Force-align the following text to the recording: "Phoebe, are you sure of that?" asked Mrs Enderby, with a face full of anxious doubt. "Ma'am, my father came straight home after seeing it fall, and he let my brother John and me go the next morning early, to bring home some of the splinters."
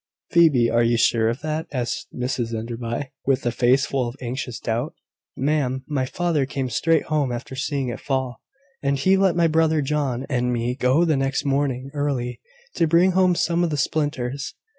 "Phoebe, 0.31 0.67
are 0.67 0.81
you 0.81 0.97
sure 0.97 1.29
of 1.29 1.41
that?" 1.41 1.67
asked 1.71 2.07
Mrs 2.11 2.55
Enderby, 2.57 3.11
with 3.27 3.45
a 3.45 3.51
face 3.51 3.85
full 3.85 4.09
of 4.09 4.15
anxious 4.19 4.59
doubt. 4.59 4.95
"Ma'am, 5.37 5.83
my 5.87 6.07
father 6.07 6.47
came 6.47 6.71
straight 6.71 7.03
home 7.03 7.31
after 7.31 7.55
seeing 7.55 7.89
it 7.89 7.99
fall, 7.99 8.41
and 8.81 8.97
he 8.97 9.15
let 9.15 9.35
my 9.35 9.45
brother 9.45 9.79
John 9.83 10.25
and 10.27 10.51
me 10.51 10.73
go 10.73 11.05
the 11.05 11.15
next 11.17 11.45
morning 11.45 11.91
early, 11.93 12.41
to 12.77 12.87
bring 12.87 13.11
home 13.11 13.35
some 13.35 13.63
of 13.63 13.69
the 13.69 13.77
splinters." 13.77 14.55